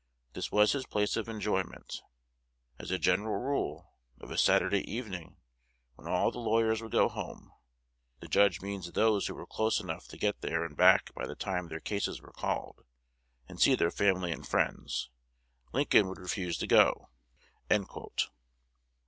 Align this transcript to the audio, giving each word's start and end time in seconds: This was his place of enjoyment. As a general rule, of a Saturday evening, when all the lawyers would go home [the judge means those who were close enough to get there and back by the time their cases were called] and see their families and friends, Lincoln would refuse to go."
This 0.33 0.51
was 0.51 0.71
his 0.71 0.87
place 0.87 1.15
of 1.15 1.29
enjoyment. 1.29 2.01
As 2.79 2.89
a 2.89 2.97
general 2.97 3.37
rule, 3.39 3.93
of 4.19 4.31
a 4.31 4.37
Saturday 4.39 4.79
evening, 4.91 5.37
when 5.93 6.07
all 6.07 6.31
the 6.31 6.39
lawyers 6.39 6.81
would 6.81 6.91
go 6.91 7.07
home 7.07 7.51
[the 8.19 8.27
judge 8.27 8.61
means 8.63 8.91
those 8.91 9.27
who 9.27 9.35
were 9.35 9.45
close 9.45 9.79
enough 9.79 10.07
to 10.07 10.17
get 10.17 10.41
there 10.41 10.65
and 10.65 10.75
back 10.75 11.13
by 11.13 11.27
the 11.27 11.35
time 11.35 11.67
their 11.67 11.79
cases 11.79 12.19
were 12.19 12.33
called] 12.33 12.81
and 13.47 13.61
see 13.61 13.75
their 13.75 13.91
families 13.91 14.33
and 14.33 14.47
friends, 14.47 15.11
Lincoln 15.71 16.07
would 16.07 16.17
refuse 16.19 16.57
to 16.57 16.65
go." 16.65 17.09